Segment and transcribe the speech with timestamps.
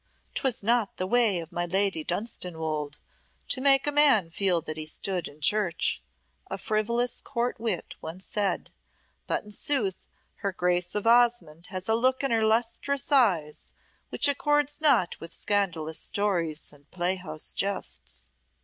[0.33, 2.97] "'Twas not the way of my Lady Dunstanwolde
[3.49, 6.01] to make a man feel that he stood in church,"
[6.49, 8.71] a frivolous court wit once said,
[9.27, 10.03] "but in sooth
[10.37, 13.71] her Grace of Osmonde has a look in her lustrous eyes
[14.09, 18.23] which accords not with scandalous stories and playhouse jests."